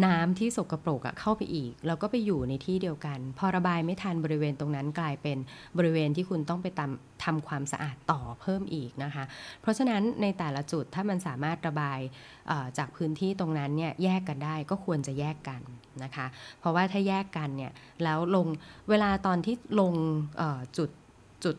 [0.04, 5.38] น้ำที่สกรปรกเข้าไปอีก แล้วก็ไปอยู่ในที่เดียวกัน พอระบายไม่ทันบริเวณตรงนั้นกลายเป็น
[5.78, 9.24] บริเวณที่คุณต้องไปทำทำความสะอาดต่อเพิ่มอีกนะคะ
[9.62, 12.00] เพราะฉะนั้นในแต่ละจุดถ้ามันสามารถระบาย
[12.78, 15.60] จากพื้นที่ตรงนั้นเนี่ยแยกกันได้ก็ควรจะแยกกัน
[16.02, 16.26] นะคะ
[16.60, 18.46] เพราะว่าถ้าแยกกันเนี่ยแล้วลง
[18.90, 19.94] เวลาตอนที่ลง
[20.78, 20.90] จุด
[21.44, 21.56] จุด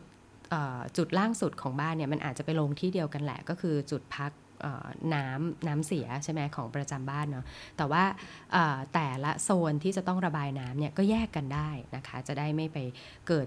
[0.96, 4.30] จุดล่างสุดของบ้านเนี่ยมันอาจจะไปลงที่เดียวกันแหละก็คือจุดพัก
[5.14, 7.44] น้ำน้ำเสียใช่ไหมของประจำบ้านเนาะ
[7.76, 8.04] แต่ว่า
[8.94, 12.78] แต่ละโซนที่จะต้องระบายน้ำเนี่ยก็แยกกันได้นะคะจะได้ไม่ไป
[13.28, 13.46] เกิด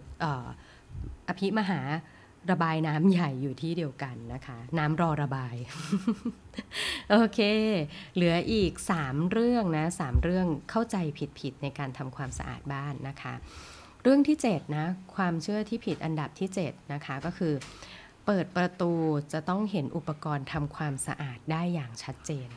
[1.28, 1.82] อภิมหา
[2.52, 5.56] ระบายน้ำใหญ่อยู่ที่เดียวกันนะคะ น้ำรอระบาย
[7.12, 7.40] โอเค
[8.16, 10.98] เหลืออีก 3 เรื่องนะสเรื่องเข้าใจ
[11.40, 13.34] ผิดๆในการทำความสะอาดบ้านนะคะ
[14.04, 17.54] เรื่องที่7นะความเชื่อที่ผิดอันดับที่7นะคะก็คือ
[18.26, 18.92] เปิดประตู
[19.34, 22.50] จะต้องเห็นอุปกรณ์ทำความสะอาดได้อย่างชัดเจน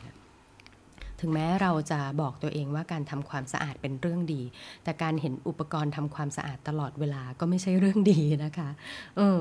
[1.25, 4.41] ถึงแม้เราจะบอกตัวเองว่าการทำความสะอาดเป็นเรื่องดี
[4.83, 8.69] แต่การเห็นอุปกรณ์ทำความสะอาดตลอดเวลาก็ไม่ใช่เรื่องดีนะคะ
[9.17, 9.39] เออ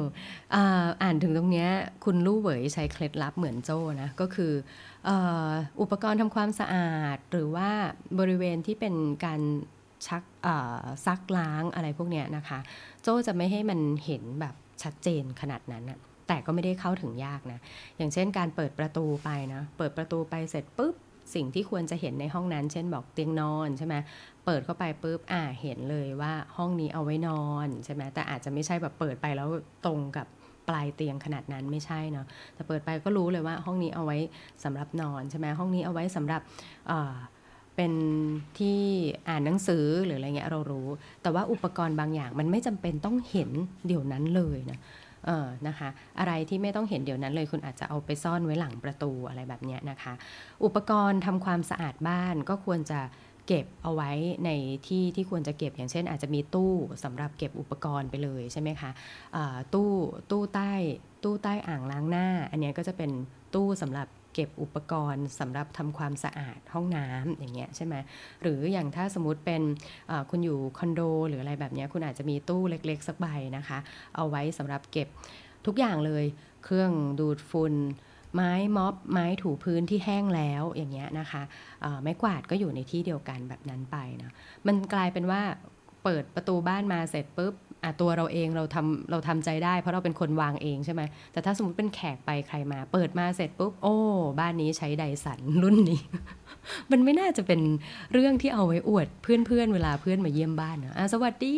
[1.03, 1.67] อ่านถึงตรงนี้
[2.05, 4.53] คุณลู่เหวยใช้เคล็ดลับเหมือนโจ้นะ ก็คือ
[5.81, 7.71] อุปกรณ์ทำความสะอาด หรือว่า
[8.19, 9.41] บริเวณที่เป็นการ
[10.07, 10.23] ชัก
[11.07, 12.59] ซักล้างอะไรพวกนี้นะคะ
[13.03, 16.01] โจ้จะไม่ให้มันเห็นแบบชัดเจนขนาดนั้นนะ
[16.33, 17.61] แต่ก็ไม่ได้เข้าถึงยากนะ
[17.97, 20.95] อย่างเช่นการเปิดประตูไปนะ เปิดประตูไปเสร็จปุ๊บ
[21.35, 23.95] สิ่งที่ควรจะเห็นในห้องนั้น เช่นบอกเตียงนอนใช่ไหม
[24.47, 29.49] เปิดเข้าไปปุ๊บ อ่า เห็นเลยว่าห้องนี้เอาไว้นอนใช่ไหมแต่อาจจะไม่ใช่แบบเปิดไปแล้ว
[29.87, 30.27] ตรงกับ
[30.69, 34.19] ปลายเตียงขนาดนั้นไม่ใช่เนาะ แต่เปิดไปก็รู้เลยว่าห้องนี้เอาไว้
[34.65, 36.43] สำหรับนอนใช่ไหมห้องนี้เอาไว้สำหรับ
[37.77, 37.93] เป็น
[38.59, 38.79] ที่
[39.29, 40.89] อ่านหนังสือหรืออะไรเงี้ยเรารู้
[41.23, 43.51] แต่ว่าอุปกรณ์บางอย่างมันไม่จำเป็นต้องเห็น
[43.87, 44.79] เดี๋ยวนั้นเลยนะ
[45.27, 50.13] เออนะคะ อะไรที่ไม่ต้องเห็นเดี๋ยวนั้นเลยคุณอาจจะเอาไปซ่อนไว้หลังประตูอะไรแบบนี้นะคะ
[50.65, 53.01] อุปกรณ์ทำความสะอาดบ้านก็ควรจะ
[53.49, 54.11] เก็บเอาไว้
[54.45, 54.51] ใน
[54.89, 56.73] ที่ที่ควรจะเก็บอย่างเช่น อาจจะมีตู้
[57.05, 59.91] สำหรับเก็บอุปกรณ์ไปเลยใช่ไหมคะะตู้
[60.31, 60.73] ตู้ใต้
[61.25, 63.11] ตู้ใต้อ่างล้างหน้า อันนี้ก็จะเป็น
[63.55, 67.95] ตู้สำหรับ เก็บอุปกรณ์สำหรับทำความสะอาดห้องน้ำอย่างเงี้ยใช่ไหม
[68.43, 69.63] หรืออย่างถ้าสมมติเป็น
[70.31, 73.79] คุณอยู่คอนโด หรืออะไรแบบนี้คุณอาจจะมีตู้เล็กๆ สักใบนะคะ
[74.17, 75.09] เอาไว้สำหรับเก็บ
[75.67, 76.25] ทุกอย่างเลย
[76.65, 77.75] เครื่องดูดฝุ่น
[78.35, 81.43] ไม้ม็อบไม้ถูพื้นที่แห้งแล้วอย่างเงี้ยนะคะ
[82.03, 84.33] ไม้กวาดก็อยู่ในที่เดียวกันแบบนั้นไปนะ
[84.67, 85.43] มันกลายเป็นว่า
[86.05, 87.55] เปิดประตูบ้านมาเสร็จปุ๊บ
[88.01, 93.97] ตัวเราเองเราทำเราทำใจได้เพราะเราเป็นคนวางเองใช่ไหมแต่ถ้าสมมติเป็นแขกไปใครมา เปิดมาเสร็จปุ๊บโอ้
[94.41, 96.01] บ้านนี้ใช้ไดสันรุ่นนี้
[96.93, 97.61] มันไม่น่าจะเป็น
[98.13, 101.57] เรื่องที่เอาไว้อวดเพื่อนๆเวลาเพื่อนมาเยี่ยมบ้านนะะสวัสดี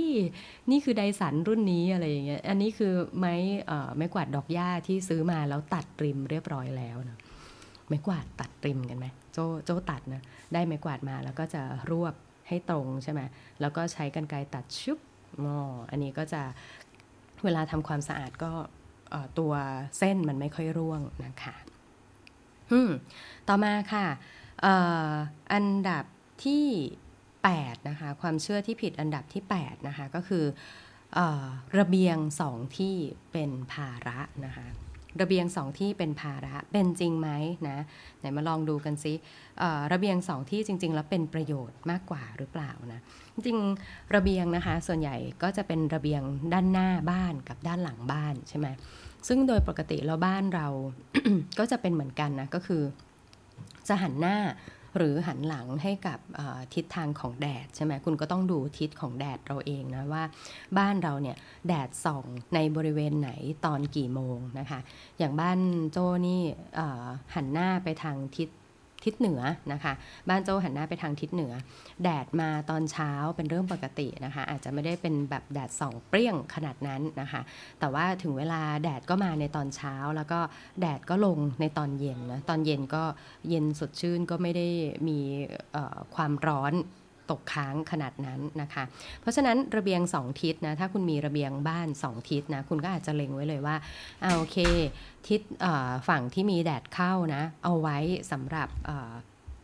[0.71, 3.35] นี่คือไดสันรุ่นนี้อะไรอย่างเงี้ยอันนี้คือไม้
[3.97, 7.19] ไม้กวาดดอกหญ้าที่ซื้อมาแล้วตัดริมเรียบร้อยแล้วนะ
[7.89, 12.15] ไม้กวาดตัดริมกันไหมโจโจตัดนะได้ไม้กวาดมาแล้วก็จะรวบ
[12.49, 13.21] ให้ตรงใช่ไหม
[13.61, 14.99] แล้วก็ใช้กันไกรตัดชุบ
[15.43, 15.55] อ๋อ
[15.91, 16.43] อันนี้ก็จะ
[17.45, 18.53] เวลาทำความสะอาดก็
[19.39, 19.53] ตัว
[19.99, 21.55] เส้นมันไม่ค่อยร่วงนะคะ
[23.49, 24.07] ต่อมาค่ะ
[25.53, 26.05] อันดับ
[26.45, 26.67] ที่
[27.25, 30.45] 8นะคะความเชื่อที่ผิดอันดับที่8นะคะก็คือ
[31.19, 31.21] อ
[31.79, 32.95] ระเบียงสองที่
[33.33, 34.67] เป็นภาระนะคะ
[35.21, 37.29] ระเบียงสองที่เป็นภาระเป็นจริงไหม
[37.69, 37.79] นะ
[38.19, 39.13] ไหนมาลองดูกันซิ
[39.93, 43.01] ระเบียงสองที่จริง ๆ แล้วเป็นประโยชน์มากกว่าหรือเปล่านะ
[43.35, 43.59] จริง
[44.15, 46.23] ระเบียงนะคะ ส่วนใหญ่ก็จะเป็นระเบียง
[46.53, 48.67] ด้านหน้าบ้านกับด้านหลังบ้านใช่ไหม
[49.29, 50.67] ซึ่งโดยปกติแล้วบ้านเรา
[51.59, 52.83] ก็จะเป็นเหมือนกันนะก็คือ
[53.89, 54.37] จะหันหน้า
[54.97, 56.19] หรือหันหลังให้กับ
[56.75, 60.25] ทิศทางของแดดใช่ไหมคุณก็ต้องดูทิศของแดดเราเองนะว่า
[60.79, 61.37] บ้านเราเนี่ย
[61.69, 63.31] แดดส่องในบริเวณไหน
[63.67, 64.81] ตอนกี่โมงนะคะ
[65.19, 65.59] อย่างบ้าน
[65.91, 66.43] โจนี่
[67.35, 68.49] หันหน้าไปทางทิศ
[69.05, 69.41] ทิศเหนือ
[69.73, 69.93] นะคะ
[70.29, 71.53] บ้านโจหันหน้าไปทางทิศเหนือ
[72.03, 77.41] แดดมาตอนเช้าเป็นเรื่องปกตินะคะ อาจจะไม่ได้เป็นแบบแดดส่องเปรี้ยงขนาดนั้นนะคะ
[77.81, 80.41] แต่ว่าถึงเวลาแดดก็มาในตอนเช้า แล้วก็
[80.81, 83.03] แดดก็ลงในตอนเย็นนะตอนเย็นก็
[83.49, 84.67] เย็นสดชื่นก็ไม่ได้
[85.09, 85.19] มี
[86.15, 86.75] ความร้อน
[87.31, 88.85] ตกค้างขนาดนั้นนะคะ
[89.21, 93.77] เพราะฉะนั้นระเบียง 2 ทิศนะถ้าคุณมีระเบียงบ้าน 2 ทิศนะคุณก็อาจจะเล็งไว้เลยว่า
[94.23, 94.57] เอาโอเค
[95.29, 95.41] ทิศ
[96.09, 97.99] ฝั่งที่มีแดดเข้านะ เอาไว้
[98.33, 98.69] สำหรับ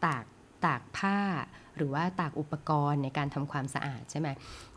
[0.05, 0.25] ตาก
[0.67, 1.19] ตากผ้า
[1.77, 4.29] หรือว่าตากอุปกรณ์ในการทำความสะอาดใช่ไหม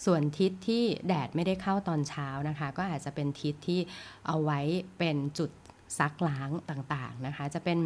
[0.05, 3.79] ส่วนทิศที่แดดไม่ได้เข้าตอนเช้านะคะ ก็อาจจะเป็นทิศที่
[4.27, 4.59] เอาไว้
[4.99, 5.51] เป็นจุด
[5.99, 7.79] ซักล้างต่างๆนะคะ จะเป็น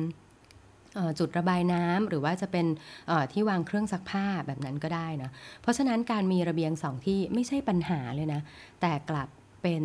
[1.20, 2.66] จุดระบายน้ำหรือว่าจะเป็น
[3.32, 5.30] ที่วางเครื่องซักผ้าแบบนั้นก็ได้นะ
[5.62, 8.42] เพราะฉะนั้นการมีระเบียงสองที่ไม่ใช่ปัญหาเลยนะ
[8.82, 9.30] แต่กลับ
[9.64, 9.84] เป็น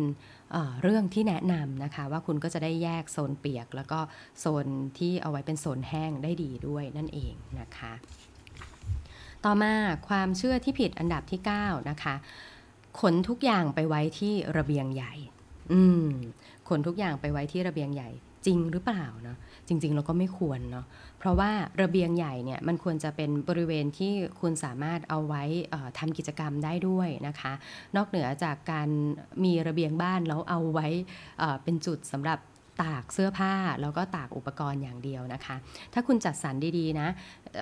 [0.51, 3.99] เเรื่องที่แนะนำนะคะ ว่าคุณก็จะได้แยกโซนเปียก แล้วก็
[4.39, 4.65] โซน
[4.97, 7.93] ที่เอาไว้เป็นโซนแห้งได้ดีด้วยนั่นเองนะคะ
[9.45, 9.73] ต่อมา
[10.07, 12.15] ความเชื่อที่ผิดอันดับที่ 9 นะคะ
[13.01, 15.13] ขนทุกอย่างไปไว้ที่ระเบียงใหญ่
[15.73, 16.07] อืม
[16.69, 18.09] ขนทุกอย่างไปไว้ที่ระเบียงใหญ่
[18.45, 20.85] จริงหรือเปล่าเนาะจริง ๆ เราก็ไม่ควรเนาะ
[21.19, 21.51] เพราะว่า
[21.81, 25.43] ระเบียงใหญ่เนี่ยมันควรจะเป็นบริเวณที่คุณสามารถเอาไว้
[25.97, 27.53] ทำกิจกรรมได้ด้วยนะคะ
[27.95, 28.89] นอกเหนือจากการ
[29.43, 30.87] มีระเบียงบ้านแล้วเอาไว้
[31.63, 32.39] เป็นจุดสำหรับ
[32.83, 35.55] ตากเสื้อผ้าแล้วก็ตากอุปกรณ์อย่างเดียวนะคะ
[35.93, 37.07] ถ้าคุณจัดสรรดีๆนะ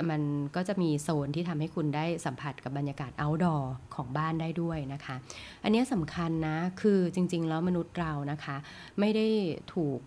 [0.09, 0.21] มัน
[0.55, 3.63] ก็จะมีโซนที่ทำให้คุณได้สัมผัสกับบรรยากาศ outdoor
[3.95, 5.15] ของบ้านได้ด้วยนะคะ
[5.63, 8.55] อันนี้สำคัญนะ คือจริงๆ แล้วมนุษย์เรานะคะ
[8.99, 9.27] ไม่ได้
[9.73, 9.99] ถูก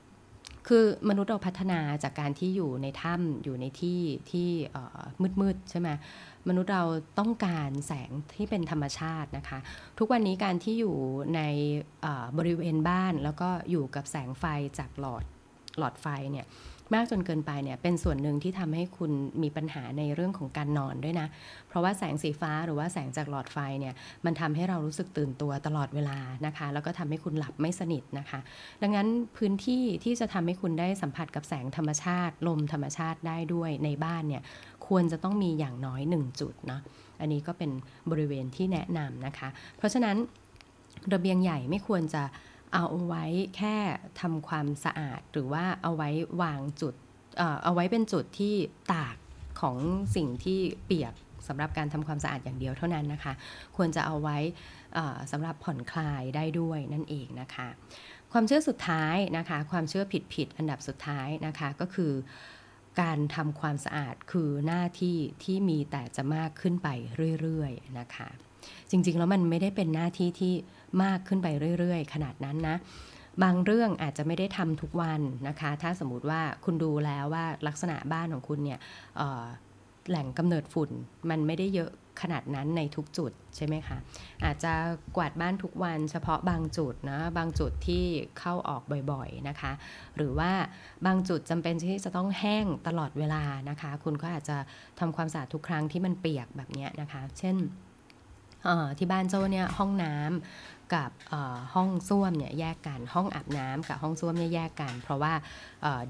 [0.68, 4.00] คือมนุษย์เราพัฒนาจากการที่อยู่ในถ้ำอยู่ในที่
[4.30, 4.48] ที่
[5.40, 5.88] มืดๆใช่ไหม
[6.48, 6.84] มนุษย์เรา
[7.18, 9.58] ต้องการแสงที่เป็นธรรมชาตินะคะ
[9.98, 10.96] ทุกวันนี้การที่อยู่
[11.36, 11.40] ใน
[12.38, 14.44] บริเวณบ้านแล้วก็อยู่กับแสงไฟ
[14.78, 15.24] จากหลอด
[15.78, 16.46] หลอดไฟเนี่ย
[16.94, 21.28] มากจนเกินไปเนี่ยเป็นส่วนหนึ่งที่ทำให้คุณมีปัญหาในเรื่องของการนอนด้วยนะ
[21.68, 23.94] เพราะว่าแสงสีฟ้าหรือว่าแสงจากหลอดไฟเนี่ย
[24.24, 28.40] มันทำให้เรารู้สึกตื่นตัวตลอดเวลานะคะ แล้วก็ทำให้คุณหลับไม่สนิทนะคะ
[28.82, 34.42] ดังนั้นพื้นที่ที่จะทำให้คุณได้สัมผัสกับแสงธรรมชาติ ลมธรรมชาติได้ด้วยในบ้านเนี่ย
[34.88, 36.80] ควรจะต้องมีอย่างน้อย 1 จุดเนาะ
[37.20, 37.70] อันนี้ก็เป็น
[38.10, 40.16] บริเวณที่แนะนำนะคะ เพราะฉะนั้น
[41.12, 42.22] ระเบียงใหญ่ไม่ควรจะ
[42.74, 43.24] เอาไว้
[43.56, 43.76] แค่
[44.20, 46.10] ทำความสะอาด หรือว่าเอาไว้
[46.42, 46.94] วางจุด
[47.64, 48.54] เอาไว้เป็นจุดที่
[48.92, 49.16] ตาก
[49.60, 49.76] ของ
[50.16, 51.14] สิ่งที่เปียก
[51.48, 53.32] สำหรับการทำความสะอาดอย่างเดียวเท่านั้นนะคะ
[53.76, 54.38] ควรจะเอาไว้
[55.32, 57.68] สำหรับผ่อนคลายได้ด้วยนั่นเองนะคะ
[58.32, 62.12] ความเชื่อสุดท้ายนะคะ ความเชื่อผิดผิดอันดับสุดท้ายนะคะก็คือ
[63.00, 66.88] การทำความสะอาดคือหน้าที่ที่มีแต่จะมากขึ้นไป
[67.40, 68.28] เรื่อยๆนะคะ
[68.90, 70.54] จริงๆแล้วมันไม่ได้เป็นหน้าที่ที่
[71.02, 72.76] มากขึ้นไปเรื่อย ๆ ขนาดนั้นนะ
[73.42, 78.78] บางเรื่องอาจจะไม่ได้ทำทุกวันนะคะ ถ้าสมมติว่าคุณดูแล้วว่าลักษณะบ้านของคุณเนี่ย
[80.08, 80.90] แหล่งกำเนิดฝุ่น
[81.30, 81.90] มันไม่ได้เยอะ
[82.22, 83.98] ขนาดนั้นในทุกจุดใช่ไหมคะ
[84.44, 84.72] อาจจะ
[85.16, 88.04] กวาดบ้านทุกวันเฉพาะบางจุดนะบางจุดที่
[88.38, 89.72] เข้าออกบ่อยๆนะคะ
[90.16, 90.52] หรือว่า
[91.06, 94.56] บางจุดจำเป็นที่จะต้องแห้งตลอดเวลานะคะ คุณก็อาจจะ
[95.00, 97.56] ทำความสะอาดทุกครั้งที่มันเปียกแบบนี้นะคะ เช่น
[98.98, 101.10] ที่บ้านโจ้เนี่ยห้องน้ำ กับ
[101.74, 105.32] ห้องส้วมเนี่ยแยกกัน ห้องอาบน้ำกับห้องส้วมเนี่ยแยกกัน เพราะว่า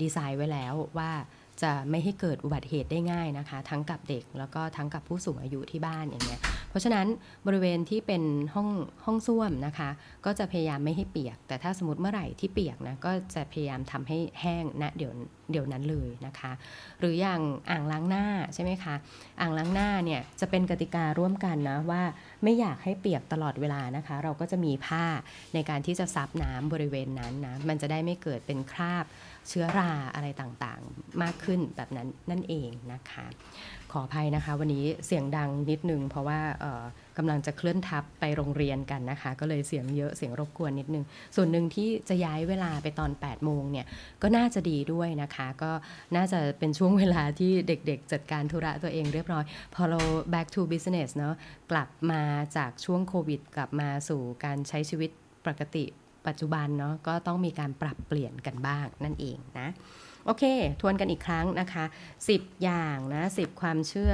[0.03, 1.11] ดีไซน์ไว้แล้วว่า
[1.63, 6.41] จะไม่ให้เกิดอุบัติเหตุได้ง่ายนะคะ ทั้งกับเด็กแล้วก็ทั้งกับผู้สูงอายุที่บ้านอย่างเงี้ย
[6.75, 7.07] เพราะฉะนั้น
[7.47, 8.23] บริเวณที่เป็น
[8.55, 8.69] ห้อง
[9.05, 9.91] ห้องส้วมนะคะ
[10.25, 15.13] ก็จะพยายามไม่ให้เปียก แต่ถ้าสมมติเมื่อไหร่ที่เปียกนะก็จะพยายามทำให้แห้งณนะเดี๋ยว
[15.51, 16.53] เดี๋ยวนั้นเลยนะคะ
[17.01, 18.95] หรืออย่างอ่างล้างหน้าใช่ไหมคะ
[19.41, 22.03] อ่างล้างหน้าเนี่ยจะเป็นกติการ่วมกันนะว่า
[22.43, 25.05] ไม่อยากให้เปียกตลอดเวลานะคะ เราก็จะมีผ้า
[25.55, 29.05] ในการที่จะซับน้ำบริเวณนั้นนะมันจะได้ไม่เกิดเป็นคราบ
[29.49, 33.27] เชื้อราอะไรต่างๆ มากขึ้นแบบนั้นนั่นเองนะคะ
[33.93, 36.41] ขออภัยนะคะ วันนี้เสียงดังนิดนึง เพราะว่า
[37.17, 41.05] กำลังจะเคลื่อนทับไปโรงเรียนกันนะคะ ก็เลยเสียงเยอะเสียงรบกวนนิดนึง
[41.37, 43.87] ส่วนหนึ่งที่จะย้ายเวลาไปตอน 8 โมงเนี่ย
[44.23, 45.73] ก็น่าจะดีด้วยนะคะ ก็
[46.17, 50.01] น่าจะเป็นช่วงเวลาที่เด็กๆ จัดการธุระตัวเองเรียบร้อย พอเรา
[50.33, 51.35] back to business เนาะ
[51.73, 52.23] กลับมา
[52.57, 55.11] จากช่วงโควิด กลับมาสู่การใช้ชีวิต
[55.47, 55.85] ปกติ
[56.27, 59.69] ปัจจุบันเนาะก็ต้องมีการปรับเปลี่ยนกันบ้างนั่นเองนะ
[60.27, 60.45] โอเค
[60.81, 61.85] ทวนกันอีกครั้งนะคะ
[62.25, 64.13] 10 อย่างนะ10 ความเชื่อ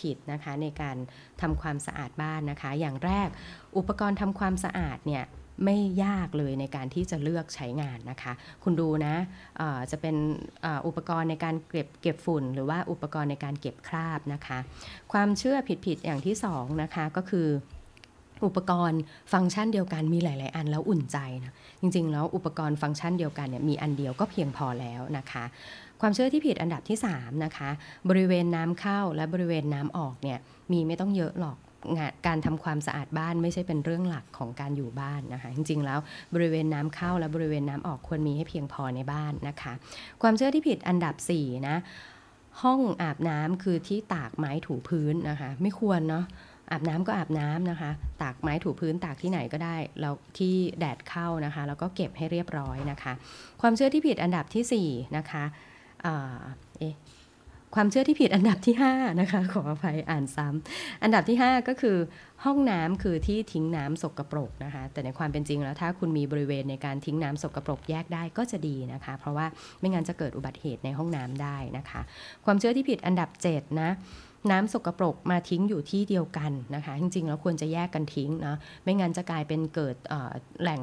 [0.00, 0.96] ผิดๆนะคะ ในการ
[1.40, 3.28] ทำความสะอาดบ้านนะคะ อย่างแรก
[3.76, 5.24] อุปกรณ์ทำความสะอาดเนี่ย
[5.64, 8.32] ไม่ยากเลยในการที่จะเลือกใช้งานนะคะ
[8.64, 9.14] คุณดูนะ
[9.90, 10.16] จะเป็น
[10.86, 14.58] อุปกรณ์ในการเก็บเก็บฝุ่น หรือว่าอุปกรณ์ในการเก็บคราบนะคะ
[15.12, 17.48] ความเชื่อผิดๆอย่างที่2นะคะก็คือ
[18.44, 19.00] อุปกรณ์
[19.32, 25.44] ฟังก์ชันเดียวกันมีหลาย ๆ อันแล้วอุ่นใจนะจริง ๆ แล้วอุปกรณ์ฟังก์ชันเดียวกันเนี่ยมีอันเดียวก็เพียงพอแล้วนะคะ
[26.00, 27.70] ความเชื่อที่ผิดอันดับที่3นะคะ
[28.08, 30.38] บริเวณน้ำเข้าและบริเวณน้ำออกเนี่ย
[30.72, 31.56] มีไม่ต้องเยอะหรอก
[31.96, 35.98] งานการทำความสะอาดบ้านไม่ใช่เป็นเรื่องหลักของการอยู่บ้านนะคะจริง ๆ แล้ว
[36.34, 39.72] บริเวณน้ำเข้าและบริเวณน้ำออกควรมีให้เพียงพอในบ้านนะคะ
[40.22, 41.76] ความเชื่อที่ผิดอันดับ4นะ
[42.62, 46.24] ห้องอาบน้ำคือที่ตากไม้ถูพื้นนะคะ ไม่ควรเนาะ
[46.70, 47.90] อาบน้ำก็อาบน้ำนะคะ
[48.22, 53.12] ตากไม้ถูพื้นตากที่ไหนก็ได้แล้วที่แดดเข้านะคะ แล้วก็เก็บให้เรียบร้อยนะคะ
[53.60, 55.44] ความเชื่อที่ผิดอันดับที่4นะคะ
[56.02, 56.96] เอ๊ะ
[57.74, 61.96] ความเชื่อที่ผิดอันดับที่ 5 นะคะ ขออภัยอ่านซ้ำอันดับที่ 5 ก็คือ
[62.44, 69.46] ห้องน้ำคือที่ทิ้งน้ำสกรปรกนะคะ แต่ในความเป็นจริงแล้วถ้าคุณมีบริเวณในการทิ้งน้ำสกรปรกแยกได้ก็จะดีนะคะ เพราะว่า
[69.80, 72.00] ไม่งั้นจะเกิดอุบัติเหตุในห้องน้ำได้นะคะ
[72.44, 73.90] ความเชื่อที่ผิดอันดับ7นะ
[74.50, 79.96] น้ำสกรปรกมาทิ้งอยู่ที่เดียวกันนะคะ จริงๆ แล้วควรจะแยกกันทิ้งนะ ไม่งั้นจะกลายเป็นเกิด
[80.62, 80.82] แหล่ง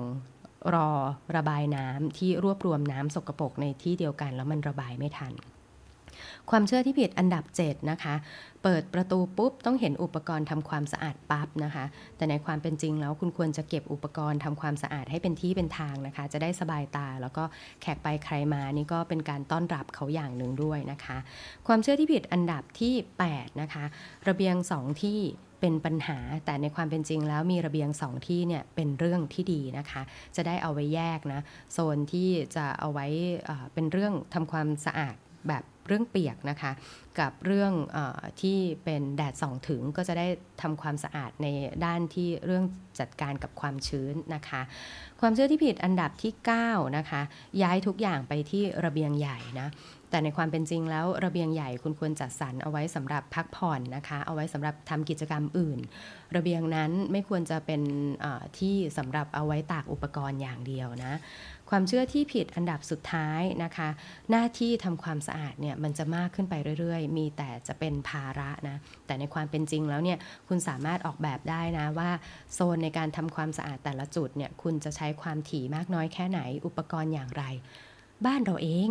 [0.74, 0.90] รอ
[1.36, 5.34] ระบายน้ำที่รวบรวมน้ำสกรปรกในที่เดียวกัน แล้วมันระบายไม่ทัน
[6.52, 8.16] ความเชื่อที่ผิดอันดับ 7 นะคะ
[8.64, 11.86] เปิดประตูปุ๊บต้องเห็นอุปกรณ์ทำความสะอาดปั๊บนะคะ
[12.18, 17.44] แต่ในความเป็นจริงแล้วคุณควรจะเก็บอุปกรณ์ทำความสะอาดให้เป็นที่เป็นทางนะคะ จะได้สบายตาแล้วก็
[17.82, 21.18] แขกไปใครมานี่ก็เป็นการต้อนรับเขาอย่างหนึ่งด้วยนะคะ
[21.68, 22.94] ความเชื่อที่ผิดอันดับที่
[23.30, 23.84] 8 นะคะ
[24.28, 25.20] ระเบียงสองที่
[25.62, 30.02] เป็นปัญหาแต่ในความเป็นจริงแล้วมีระเบียงสองที่เนี่ยเป็นเรื่องที่ดีนะคะ
[30.36, 31.42] จะได้เอาไว้แยกนะ
[31.74, 33.08] โซนที่จะเอาไว้
[33.50, 35.16] อ่อเป็นเรื่องทำความสะอาด
[35.50, 36.72] แบบ เรื่องเปียกนะคะ
[37.20, 37.98] กับเรื่องอ
[38.42, 40.28] ที่เป็นแดดส่องถึงก็จะได้
[40.62, 41.48] ทำความสะอาดใน
[41.86, 42.64] ด้านที่เรื่อง
[43.00, 44.62] จัดการกับความชื้นนะคะ
[45.22, 46.34] ความเชื่อที่ผิดอันดับที่
[46.66, 47.22] 9 นะคะ
[47.62, 49.68] ย้ายทุกอย่างไปที่ระเบียงใหญ่นะ
[50.14, 55.80] แต่ในความเป็นจริงแล้วระเบียงใหญ่คุณควรจัดสรรเอาไว้สำหรับพักผ่อนนะคะ เอาไว้สำหรับทำกิจกรรมอื่น
[56.36, 57.82] ระเบียงนั้นไม่ควรจะเป็น
[58.60, 61.14] ที่สำหรับเอาไว้ตากอุปกรณ์อย่างเดียวนะ
[61.70, 63.90] ความเชื่อที่ผิดอันดับสุดท้ายนะคะ
[64.30, 72.10] หน้าที่ทำความสะอาดเนี่ยมันจะมากขึ้นไปเรื่อยๆ มีแต่จะเป็นภาระนะ แต่ในความเป็นจริงแล้วเนี่ยคุณสามารถออกแบบได้นะว่า
[72.54, 77.46] โซนในการทำความสะอาดแต่ละจุดเนี่ยคุณจะใช้ความถี่มากน้อยแค่ไหนอุปกรณ์อย่างไร
[78.26, 78.90] บ้านเราเอง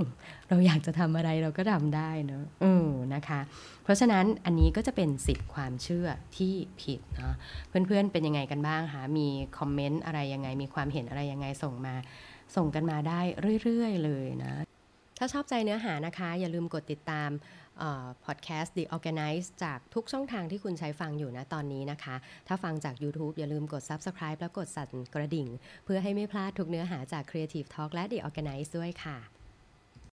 [0.48, 3.40] เราอยากจะทำอะไรเราก็ทำได้เนอะเออนะคะ
[3.84, 7.34] เพราะฉะนั้นอันนี้ก็จะเป็น10ความเชื่อที่ผิดเนาะ
[7.68, 11.94] เพื่อนๆเป็นยังไงกันบ้างคะมีคอมเมนต์อะไรยังไง มีความเห็นอะไรยังไงส่งมา
[12.56, 13.20] ส่งกันมาได้
[13.62, 14.52] เรื่อยๆเลยนะ
[15.18, 17.30] ถ้าชอบใจเนื้อหานะคะ อย่าลืมกดติดตาม
[18.24, 22.16] พอดแคสต์ The Organize จากทุกช่องทางที่คุณใช้ฟังอยู่นะตอนนี้นะคะ
[22.48, 25.48] ถ้าฟังจาก YouTube อย่าลืมกด Subscribe แล้วกดสั่นกระดิ่ง
[25.84, 29.18] เพื่อให้ไม่พลาดทุกเนื้อหาจาก Creative Talk และ The Organize ด้วยค่ะ